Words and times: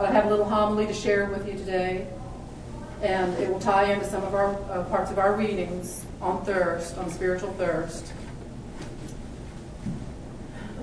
I 0.00 0.12
have 0.12 0.26
a 0.26 0.30
little 0.30 0.44
homily 0.44 0.86
to 0.86 0.94
share 0.94 1.26
with 1.26 1.48
you 1.48 1.58
today, 1.58 2.06
and 3.02 3.34
it 3.34 3.50
will 3.50 3.58
tie 3.58 3.92
into 3.92 4.04
some 4.04 4.22
of 4.22 4.32
our 4.32 4.54
uh, 4.70 4.84
parts 4.84 5.10
of 5.10 5.18
our 5.18 5.34
readings 5.34 6.04
on 6.20 6.44
thirst, 6.44 6.96
on 6.98 7.10
spiritual 7.10 7.52
thirst. 7.54 8.12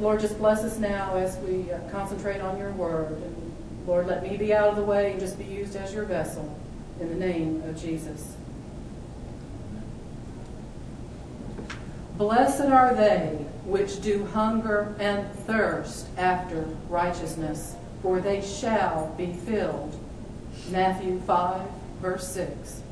Lord, 0.02 0.20
just 0.20 0.38
bless 0.38 0.66
us 0.66 0.78
now 0.78 1.16
as 1.16 1.38
we 1.38 1.72
uh, 1.72 1.80
concentrate 1.92 2.42
on 2.42 2.58
your 2.58 2.72
word. 2.72 3.12
And 3.12 3.56
Lord, 3.88 4.08
let 4.08 4.22
me 4.22 4.36
be 4.36 4.54
out 4.54 4.68
of 4.68 4.76
the 4.76 4.84
way 4.84 5.12
and 5.12 5.20
just 5.20 5.38
be 5.38 5.46
used 5.46 5.78
as 5.78 5.94
your 5.94 6.04
vessel 6.04 6.60
in 7.00 7.08
the 7.08 7.16
name 7.16 7.64
of 7.64 7.82
Jesus. 7.82 8.36
Blessed 12.18 12.66
are 12.66 12.94
they 12.94 13.46
which 13.64 14.02
do 14.02 14.26
hunger 14.26 14.94
and 15.00 15.30
thirst 15.40 16.08
after 16.18 16.64
righteousness, 16.90 17.76
for 18.06 18.20
they 18.20 18.40
shall 18.40 19.12
be 19.18 19.34
filled. 19.34 20.00
Matthew 20.70 21.20
5, 21.22 21.60
verse 22.04 22.28
6. 22.34 22.84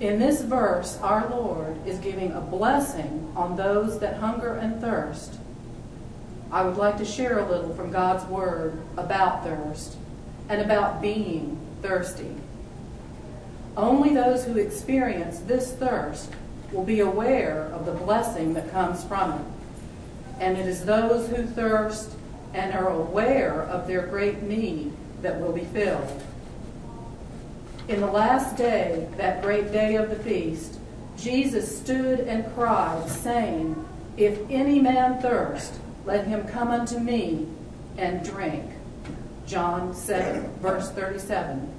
In 0.00 0.18
this 0.18 0.42
verse, 0.42 0.98
our 1.00 1.30
Lord 1.30 1.74
is 1.86 1.98
giving 2.00 2.32
a 2.32 2.42
blessing 2.42 3.32
on 3.34 3.56
those 3.56 4.00
that 4.00 4.18
hunger 4.18 4.52
and 4.52 4.82
thirst. 4.82 5.36
I 6.52 6.62
would 6.62 6.76
like 6.76 6.98
to 6.98 7.06
share 7.06 7.38
a 7.38 7.48
little 7.48 7.74
from 7.74 7.90
God's 7.90 8.26
Word 8.26 8.82
about 8.98 9.44
thirst 9.44 9.96
and 10.50 10.60
about 10.60 11.00
being 11.00 11.58
thirsty. 11.80 12.36
Only 13.78 14.12
those 14.12 14.44
who 14.44 14.58
experience 14.58 15.38
this 15.38 15.72
thirst 15.72 16.30
will 16.70 16.84
be 16.84 17.00
aware 17.00 17.70
of 17.72 17.86
the 17.86 17.92
blessing 17.92 18.52
that 18.52 18.70
comes 18.70 19.02
from 19.04 19.32
it. 19.32 19.46
And 20.38 20.58
it 20.58 20.66
is 20.66 20.84
those 20.84 21.30
who 21.30 21.46
thirst 21.46 22.14
and 22.54 22.72
are 22.72 22.88
aware 22.88 23.62
of 23.62 23.86
their 23.86 24.06
great 24.06 24.42
need 24.42 24.92
that 25.22 25.40
will 25.40 25.52
be 25.52 25.64
filled. 25.64 26.22
In 27.88 28.00
the 28.00 28.06
last 28.06 28.56
day, 28.56 29.06
that 29.18 29.42
great 29.42 29.72
day 29.72 29.96
of 29.96 30.08
the 30.08 30.16
feast, 30.16 30.78
Jesus 31.18 31.78
stood 31.78 32.20
and 32.20 32.52
cried, 32.54 33.08
saying, 33.08 33.84
If 34.16 34.38
any 34.48 34.80
man 34.80 35.20
thirst, 35.20 35.74
let 36.06 36.26
him 36.26 36.46
come 36.46 36.70
unto 36.70 36.98
me 36.98 37.46
and 37.98 38.24
drink. 38.24 38.64
John 39.46 39.94
7, 39.94 40.58
verse 40.60 40.90
37. 40.90 41.70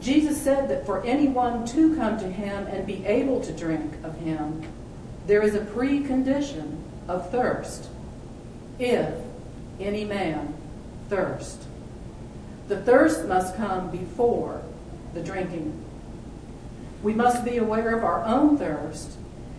Jesus 0.00 0.40
said 0.40 0.68
that 0.68 0.86
for 0.86 1.04
anyone 1.04 1.66
to 1.66 1.96
come 1.96 2.18
to 2.18 2.30
him 2.30 2.66
and 2.66 2.86
be 2.86 3.04
able 3.06 3.40
to 3.40 3.52
drink 3.52 3.92
of 4.04 4.16
him, 4.18 4.62
there 5.26 5.42
is 5.42 5.54
a 5.54 5.60
precondition 5.60 6.82
of 7.08 7.30
thirst. 7.30 7.88
If 8.78 9.14
any 9.80 10.04
man 10.04 10.54
thirst. 11.08 11.62
The 12.68 12.80
thirst 12.80 13.26
must 13.26 13.56
come 13.56 13.90
before 13.90 14.62
the 15.14 15.22
drinking. 15.22 15.84
We 17.02 17.14
must 17.14 17.44
be 17.44 17.56
aware 17.56 17.96
of 17.96 18.04
our 18.04 18.24
own 18.24 18.58
thirst 18.58 19.16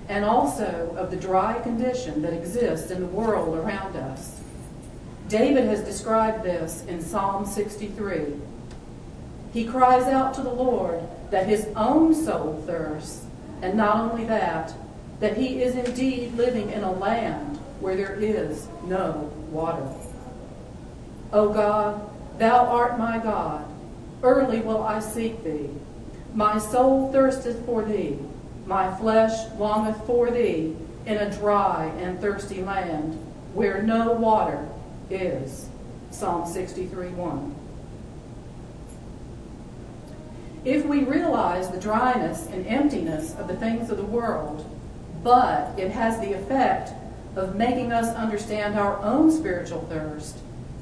and 0.08 0.26
also 0.26 0.95
of 0.98 1.11
the 1.11 1.17
dry 1.17 1.59
condition 1.59 2.22
that 2.23 2.34
exists 2.34 2.92
in 2.92 3.02
the 3.02 3.08
world 3.08 3.56
around 3.56 3.95
us. 3.95 4.42
David 5.28 5.66
has 5.66 5.81
described 5.81 6.44
this 6.44 6.83
in 6.88 7.02
Psalm 7.02 7.45
63. 7.45 8.33
He 9.54 9.66
cries 9.66 10.06
out 10.06 10.33
to 10.36 10.42
the 10.42 10.52
Lord 10.52 11.02
that 11.30 11.48
his 11.48 11.67
own 11.76 12.16
soul 12.16 12.64
thirsts, 12.66 13.26
and 13.61 13.76
not 13.76 14.11
only 14.11 14.26
that, 14.26 14.73
that 15.20 15.38
he 15.38 15.61
is 15.61 15.76
indeed 15.76 16.33
living 16.33 16.72
in 16.72 16.83
a 16.83 16.92
land 16.92 17.58
where 17.80 17.95
there 17.95 18.16
is 18.16 18.67
no 18.86 19.31
water. 19.52 19.88
O 21.31 21.49
God, 21.49 22.09
thou 22.39 22.66
art 22.66 22.97
my 22.97 23.19
God. 23.19 23.66
Early 24.23 24.59
will 24.61 24.83
I 24.83 24.99
seek 24.99 25.44
thee. 25.44 25.69
My 26.33 26.58
soul 26.58 27.11
thirsteth 27.11 27.66
for 27.66 27.83
thee. 27.83 28.17
My 28.66 28.94
flesh 28.97 29.52
longeth 29.58 30.05
for 30.05 30.30
thee 30.31 30.76
in 31.05 31.17
a 31.17 31.31
dry 31.31 31.92
and 31.99 32.20
thirsty 32.20 32.61
land 32.61 33.14
where 33.54 33.81
no 33.81 34.14
water 34.14 34.67
is. 35.09 35.67
Psalm 36.11 36.48
63 36.48 37.09
1. 37.09 37.55
If 40.65 40.86
we 40.86 41.04
realize 41.04 41.70
the 41.70 41.80
dryness 41.80 42.48
and 42.48 42.67
emptiness 42.67 43.33
of 43.36 43.48
the 43.48 43.55
things 43.55 43.89
of 43.89 43.98
the 43.98 44.04
world, 44.04 44.65
but 45.23 45.77
it 45.80 45.92
has 45.92 46.20
the 46.20 46.33
effect 46.33 46.92
of 47.36 47.55
making 47.55 47.92
us 47.92 48.14
understand 48.15 48.77
our 48.77 49.02
own 49.02 49.31
spiritual 49.31 49.81
thirst, 49.89 50.37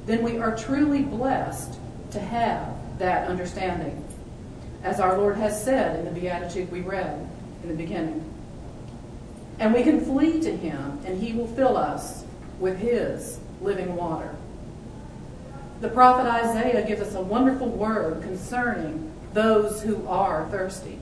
then 0.07 0.23
we 0.23 0.39
are 0.39 0.55
truly 0.57 1.03
blessed 1.03 1.77
to 2.11 2.19
have 2.19 2.73
that 2.97 3.27
understanding. 3.27 4.03
As 4.83 4.99
our 4.99 5.17
Lord 5.17 5.37
has 5.37 5.63
said 5.63 5.99
in 5.99 6.05
the 6.05 6.19
Beatitude 6.19 6.71
we 6.71 6.81
read 6.81 7.29
in 7.61 7.69
the 7.69 7.75
beginning. 7.75 8.23
And 9.59 9.73
we 9.73 9.83
can 9.83 10.03
flee 10.03 10.39
to 10.41 10.55
Him, 10.55 10.99
and 11.05 11.21
He 11.21 11.33
will 11.33 11.47
fill 11.47 11.77
us 11.77 12.23
with 12.59 12.79
His 12.79 13.39
living 13.61 13.95
water. 13.95 14.35
The 15.81 15.89
prophet 15.89 16.27
Isaiah 16.27 16.87
gives 16.87 17.01
us 17.01 17.13
a 17.13 17.21
wonderful 17.21 17.67
word 17.67 18.23
concerning 18.23 19.11
those 19.33 19.83
who 19.83 20.07
are 20.07 20.47
thirsty. 20.49 20.97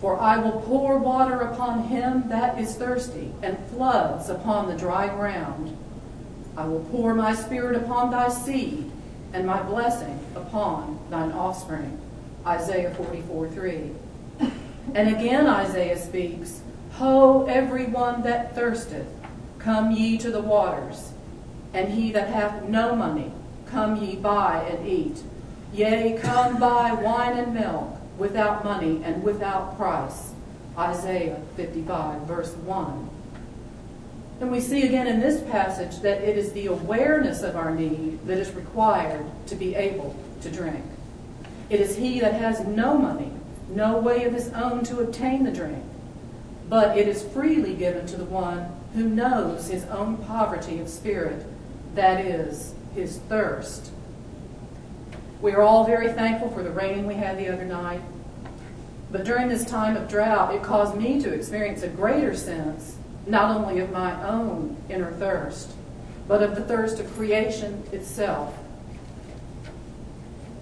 For 0.00 0.18
I 0.18 0.38
will 0.38 0.60
pour 0.62 0.98
water 0.98 1.40
upon 1.40 1.84
him 1.84 2.28
that 2.28 2.58
is 2.58 2.74
thirsty, 2.74 3.32
and 3.42 3.58
floods 3.68 4.28
upon 4.28 4.68
the 4.68 4.76
dry 4.76 5.08
ground. 5.08 5.76
I 6.60 6.66
will 6.66 6.84
pour 6.90 7.14
my 7.14 7.34
spirit 7.34 7.74
upon 7.74 8.10
thy 8.10 8.28
seed, 8.28 8.90
and 9.32 9.46
my 9.46 9.62
blessing 9.62 10.20
upon 10.36 11.00
thine 11.08 11.32
offspring. 11.32 11.98
Isaiah 12.46 12.92
44 12.96 13.48
3. 13.48 13.90
And 14.94 15.08
again 15.08 15.46
Isaiah 15.46 15.98
speaks, 15.98 16.60
Ho, 16.96 17.46
every 17.46 17.86
one 17.86 18.20
that 18.24 18.54
thirsteth, 18.54 19.06
come 19.58 19.90
ye 19.90 20.18
to 20.18 20.30
the 20.30 20.42
waters, 20.42 21.14
and 21.72 21.94
he 21.94 22.12
that 22.12 22.28
hath 22.28 22.64
no 22.64 22.94
money, 22.94 23.32
come 23.64 23.96
ye 23.96 24.16
buy 24.16 24.62
and 24.70 24.86
eat. 24.86 25.22
Yea, 25.72 26.18
come 26.20 26.60
buy 26.60 26.92
wine 26.92 27.38
and 27.38 27.54
milk 27.54 27.96
without 28.18 28.64
money 28.64 29.00
and 29.02 29.22
without 29.22 29.78
price. 29.78 30.34
Isaiah 30.76 31.40
55, 31.56 32.20
verse 32.22 32.52
1. 32.52 33.08
And 34.40 34.50
we 34.50 34.60
see 34.60 34.82
again 34.82 35.06
in 35.06 35.20
this 35.20 35.42
passage 35.50 36.00
that 36.00 36.22
it 36.22 36.38
is 36.38 36.52
the 36.52 36.66
awareness 36.66 37.42
of 37.42 37.56
our 37.56 37.74
need 37.74 38.26
that 38.26 38.38
is 38.38 38.52
required 38.52 39.24
to 39.46 39.54
be 39.54 39.74
able 39.74 40.16
to 40.40 40.50
drink. 40.50 40.84
It 41.68 41.80
is 41.80 41.96
he 41.96 42.20
that 42.20 42.34
has 42.34 42.60
no 42.66 42.96
money, 42.96 43.32
no 43.68 43.98
way 43.98 44.24
of 44.24 44.32
his 44.32 44.48
own 44.52 44.82
to 44.84 45.00
obtain 45.00 45.44
the 45.44 45.52
drink, 45.52 45.84
but 46.68 46.96
it 46.96 47.06
is 47.06 47.22
freely 47.22 47.74
given 47.74 48.06
to 48.06 48.16
the 48.16 48.24
one 48.24 48.74
who 48.94 49.08
knows 49.08 49.68
his 49.68 49.84
own 49.84 50.16
poverty 50.16 50.80
of 50.80 50.88
spirit, 50.88 51.46
that 51.94 52.24
is, 52.24 52.74
his 52.94 53.18
thirst 53.28 53.92
we 55.40 55.52
are 55.52 55.62
all 55.62 55.84
very 55.84 56.12
thankful 56.12 56.50
for 56.50 56.62
the 56.62 56.70
rain 56.70 57.06
we 57.06 57.14
had 57.14 57.38
the 57.38 57.48
other 57.48 57.64
night. 57.64 58.02
But 59.10 59.24
during 59.24 59.48
this 59.48 59.64
time 59.64 59.96
of 59.96 60.08
drought, 60.08 60.54
it 60.54 60.62
caused 60.62 60.96
me 60.96 61.20
to 61.22 61.32
experience 61.32 61.82
a 61.82 61.88
greater 61.88 62.34
sense, 62.34 62.96
not 63.30 63.56
only 63.56 63.78
of 63.80 63.90
my 63.90 64.28
own 64.28 64.76
inner 64.88 65.12
thirst, 65.12 65.72
but 66.26 66.42
of 66.42 66.54
the 66.54 66.62
thirst 66.62 66.98
of 67.00 67.12
creation 67.14 67.82
itself. 67.92 68.56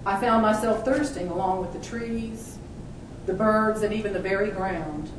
I 0.05 0.19
found 0.19 0.41
myself 0.41 0.85
thirsting 0.85 1.27
along 1.27 1.61
with 1.61 1.73
the 1.73 1.87
trees, 1.87 2.57
the 3.25 3.33
birds, 3.33 3.81
and 3.81 3.93
even 3.93 4.13
the 4.13 4.19
very 4.19 4.51
ground. 4.51 5.09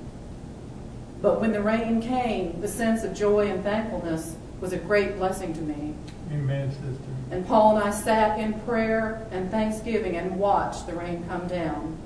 But 1.20 1.40
when 1.40 1.52
the 1.52 1.60
rain 1.60 2.00
came, 2.00 2.60
the 2.60 2.68
sense 2.68 3.04
of 3.04 3.14
joy 3.14 3.48
and 3.48 3.62
thankfulness 3.62 4.36
was 4.60 4.72
a 4.72 4.78
great 4.78 5.16
blessing 5.16 5.52
to 5.54 5.60
me. 5.60 5.94
Amen, 6.32 6.70
sister. 6.70 7.10
And 7.30 7.46
Paul 7.46 7.76
and 7.76 7.84
I 7.86 7.90
sat 7.90 8.38
in 8.38 8.54
prayer 8.60 9.26
and 9.30 9.50
thanksgiving 9.50 10.16
and 10.16 10.38
watched 10.38 10.86
the 10.86 10.94
rain 10.94 11.24
come 11.28 11.46
down. 11.46 11.98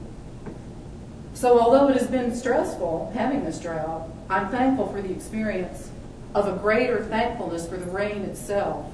So, 1.35 1.59
although 1.59 1.89
it 1.89 1.97
has 1.97 2.07
been 2.07 2.35
stressful 2.35 3.11
having 3.13 3.45
this 3.45 3.59
drought, 3.59 4.09
I'm 4.31 4.49
thankful 4.51 4.91
for 4.93 5.03
the 5.03 5.13
experience 5.13 5.91
of 6.33 6.47
a 6.47 6.57
greater 6.57 7.05
thankfulness 7.05 7.69
for 7.69 7.77
the 7.77 7.91
rain 7.91 8.23
itself 8.23 8.91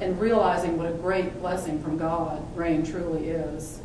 and 0.00 0.20
realizing 0.20 0.76
what 0.76 0.88
a 0.88 0.94
great 0.94 1.40
blessing 1.40 1.82
from 1.82 1.96
God 1.96 2.42
rain 2.56 2.84
truly 2.84 3.28
is. 3.28 3.80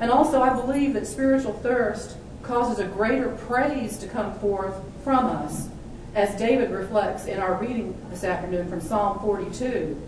And 0.00 0.10
also, 0.10 0.40
I 0.40 0.54
believe 0.54 0.94
that 0.94 1.06
spiritual 1.06 1.52
thirst 1.52 2.16
causes 2.44 2.78
a 2.78 2.86
greater 2.86 3.30
praise 3.30 3.98
to 3.98 4.06
come 4.06 4.38
forth 4.38 4.76
from 5.02 5.26
us 5.26 5.68
as 6.14 6.38
David 6.38 6.70
reflects 6.70 7.26
in 7.26 7.40
our 7.40 7.54
reading 7.54 8.00
this 8.10 8.22
afternoon 8.22 8.68
from 8.68 8.80
Psalm 8.80 9.18
42, 9.18 10.00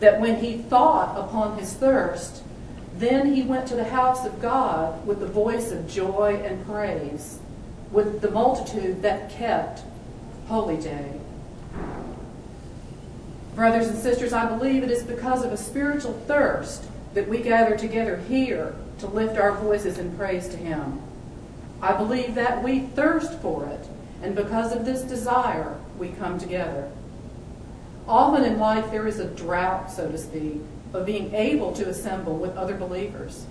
that 0.00 0.20
when 0.20 0.36
he 0.36 0.58
thought 0.58 1.18
upon 1.18 1.58
his 1.58 1.74
thirst, 1.74 2.42
then 2.98 3.34
he 3.34 3.42
went 3.42 3.66
to 3.68 3.76
the 3.76 3.84
house 3.84 4.24
of 4.24 4.40
God 4.40 5.06
with 5.06 5.20
the 5.20 5.26
voice 5.26 5.70
of 5.70 5.88
joy 5.88 6.40
and 6.44 6.64
praise, 6.64 7.38
with 7.92 8.20
the 8.20 8.30
multitude 8.30 9.02
that 9.02 9.30
kept 9.30 9.82
holy 10.48 10.76
day. 10.76 11.12
Brothers 13.54 13.88
and 13.88 13.98
sisters, 13.98 14.32
I 14.32 14.46
believe 14.46 14.82
it 14.82 14.90
is 14.90 15.02
because 15.02 15.44
of 15.44 15.52
a 15.52 15.56
spiritual 15.56 16.12
thirst 16.26 16.84
that 17.14 17.28
we 17.28 17.38
gather 17.38 17.76
together 17.76 18.18
here 18.28 18.74
to 18.98 19.06
lift 19.06 19.38
our 19.38 19.52
voices 19.52 19.98
in 19.98 20.16
praise 20.16 20.48
to 20.48 20.56
Him. 20.56 21.00
I 21.82 21.92
believe 21.94 22.34
that 22.34 22.62
we 22.62 22.80
thirst 22.80 23.40
for 23.40 23.66
it, 23.66 23.88
and 24.22 24.34
because 24.34 24.72
of 24.72 24.84
this 24.84 25.02
desire, 25.02 25.78
we 25.98 26.08
come 26.08 26.38
together. 26.38 26.90
Often 28.08 28.44
in 28.44 28.58
life, 28.58 28.90
there 28.90 29.06
is 29.06 29.18
a 29.18 29.26
drought, 29.26 29.90
so 29.90 30.10
to 30.10 30.18
speak, 30.18 30.60
of 30.96 31.06
being 31.06 31.34
able 31.34 31.72
to 31.74 31.88
assemble 31.88 32.36
with 32.36 32.56
other 32.56 32.76
believers. 32.76 33.46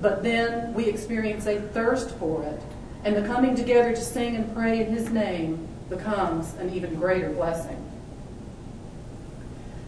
But 0.00 0.22
then 0.22 0.74
we 0.74 0.86
experience 0.86 1.46
a 1.46 1.60
thirst 1.60 2.10
for 2.16 2.42
it, 2.42 2.60
and 3.04 3.16
the 3.16 3.26
coming 3.26 3.54
together 3.54 3.94
to 3.94 4.00
sing 4.00 4.36
and 4.36 4.52
pray 4.54 4.80
in 4.80 4.92
His 4.92 5.10
name 5.10 5.68
becomes 5.88 6.54
an 6.54 6.72
even 6.72 6.94
greater 6.94 7.30
blessing. 7.30 7.76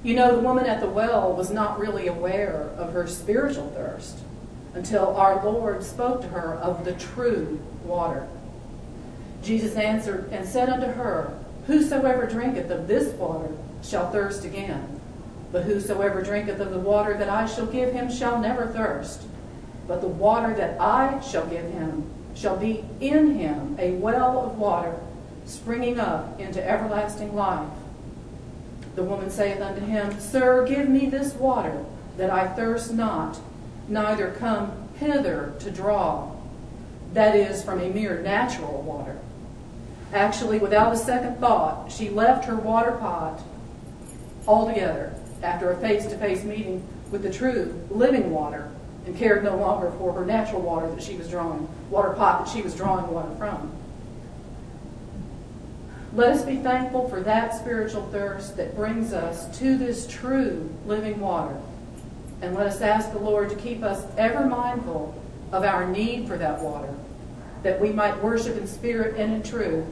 You 0.02 0.14
know, 0.14 0.34
the 0.34 0.42
woman 0.42 0.66
at 0.66 0.80
the 0.80 0.88
well 0.88 1.32
was 1.32 1.50
not 1.50 1.78
really 1.78 2.08
aware 2.08 2.70
of 2.76 2.92
her 2.92 3.06
spiritual 3.06 3.70
thirst 3.70 4.18
until 4.74 5.16
our 5.16 5.44
Lord 5.44 5.84
spoke 5.84 6.22
to 6.22 6.28
her 6.28 6.54
of 6.54 6.84
the 6.84 6.94
true 6.94 7.60
water. 7.84 8.26
Jesus 9.42 9.76
answered 9.76 10.28
and 10.32 10.46
said 10.46 10.68
unto 10.68 10.86
her, 10.86 11.38
Whosoever 11.66 12.26
drinketh 12.26 12.70
of 12.70 12.88
this 12.88 13.12
water 13.14 13.52
shall 13.82 14.10
thirst 14.10 14.44
again. 14.44 15.00
But 15.52 15.64
whosoever 15.64 16.22
drinketh 16.22 16.60
of 16.60 16.70
the 16.70 16.78
water 16.78 17.16
that 17.18 17.28
I 17.28 17.46
shall 17.46 17.66
give 17.66 17.92
him 17.92 18.10
shall 18.10 18.40
never 18.40 18.66
thirst. 18.66 19.22
But 19.86 20.00
the 20.00 20.08
water 20.08 20.54
that 20.54 20.80
I 20.80 21.20
shall 21.20 21.46
give 21.46 21.70
him 21.70 22.10
shall 22.34 22.56
be 22.56 22.84
in 23.00 23.34
him 23.34 23.76
a 23.78 23.92
well 23.92 24.46
of 24.46 24.58
water 24.58 24.98
springing 25.44 26.00
up 26.00 26.40
into 26.40 26.66
everlasting 26.66 27.34
life. 27.34 27.68
The 28.94 29.02
woman 29.02 29.30
saith 29.30 29.60
unto 29.60 29.84
him, 29.84 30.18
Sir, 30.18 30.66
give 30.66 30.88
me 30.88 31.06
this 31.06 31.34
water, 31.34 31.84
that 32.16 32.30
I 32.30 32.48
thirst 32.48 32.92
not, 32.92 33.38
neither 33.88 34.30
come 34.30 34.88
hither 34.98 35.54
to 35.60 35.70
draw. 35.70 36.34
That 37.12 37.36
is, 37.36 37.62
from 37.62 37.80
a 37.80 37.90
mere 37.90 38.22
natural 38.22 38.82
water. 38.82 39.18
Actually, 40.14 40.58
without 40.58 40.92
a 40.92 40.96
second 40.96 41.38
thought, 41.40 41.90
she 41.90 42.08
left 42.08 42.46
her 42.46 42.56
water 42.56 42.92
pot 42.92 43.42
altogether 44.46 45.14
after 45.42 45.70
a 45.70 45.76
face 45.76 46.06
to 46.06 46.16
face 46.18 46.44
meeting 46.44 46.86
with 47.10 47.22
the 47.22 47.32
true 47.32 47.80
living 47.90 48.30
water 48.30 48.70
and 49.06 49.16
cared 49.16 49.42
no 49.42 49.56
longer 49.56 49.90
for 49.98 50.12
her 50.12 50.24
natural 50.24 50.62
water 50.62 50.88
that 50.90 51.02
she 51.02 51.16
was 51.16 51.28
drawing, 51.28 51.68
water 51.90 52.10
pot 52.10 52.44
that 52.44 52.52
she 52.52 52.62
was 52.62 52.74
drawing 52.74 53.06
water 53.12 53.34
from. 53.36 53.72
Let 56.14 56.30
us 56.30 56.44
be 56.44 56.56
thankful 56.56 57.08
for 57.08 57.20
that 57.22 57.54
spiritual 57.54 58.06
thirst 58.08 58.56
that 58.58 58.76
brings 58.76 59.12
us 59.12 59.58
to 59.58 59.78
this 59.78 60.06
true 60.06 60.70
living 60.86 61.18
water. 61.20 61.58
And 62.42 62.54
let 62.54 62.66
us 62.66 62.80
ask 62.80 63.12
the 63.12 63.18
Lord 63.18 63.48
to 63.50 63.56
keep 63.56 63.82
us 63.82 64.04
ever 64.18 64.46
mindful 64.46 65.20
of 65.52 65.64
our 65.64 65.86
need 65.88 66.28
for 66.28 66.36
that 66.36 66.60
water, 66.60 66.92
that 67.62 67.80
we 67.80 67.90
might 67.90 68.22
worship 68.22 68.56
in 68.58 68.66
spirit 68.66 69.16
and 69.16 69.32
in 69.32 69.42
truth 69.42 69.86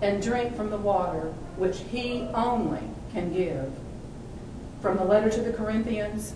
and 0.00 0.22
drink 0.22 0.56
from 0.56 0.70
the 0.70 0.76
water 0.76 1.32
which 1.56 1.80
He 1.90 2.22
only 2.34 2.82
can 3.12 3.32
give. 3.32 3.70
From 4.80 4.96
the 4.96 5.04
letter 5.04 5.30
to 5.30 5.40
the 5.40 5.52
Corinthians, 5.52 6.34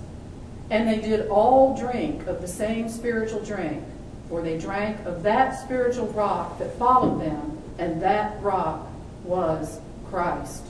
and 0.71 0.89
they 0.89 1.01
did 1.01 1.29
all 1.29 1.77
drink 1.77 2.27
of 2.27 2.41
the 2.41 2.49
same 2.49 2.89
spiritual 2.89 3.45
drink, 3.45 3.85
for 4.29 4.43
they 4.43 4.59
drank 4.59 5.05
of 5.07 5.23
that 5.23 5.61
spiritual 5.61 6.07
rock 6.09 6.59
that 6.59 6.77
followed 6.79 7.21
them, 7.21 7.59
and 7.79 8.01
that 8.03 8.41
rock 8.43 8.87
was 9.25 9.81
Christ. 10.09 10.65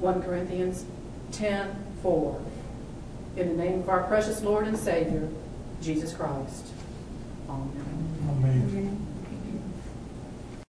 1 0.00 0.22
Corinthians 0.22 0.84
10 1.32 1.74
4. 2.02 2.42
In 3.36 3.56
the 3.56 3.64
name 3.64 3.80
of 3.80 3.88
our 3.88 4.02
precious 4.04 4.42
Lord 4.42 4.66
and 4.66 4.78
Savior, 4.78 5.28
Jesus 5.80 6.12
Christ. 6.12 6.66
Amen. 7.48 9.13